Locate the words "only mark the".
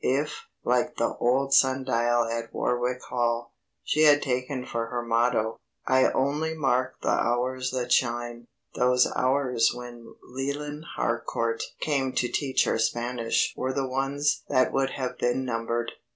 6.11-7.09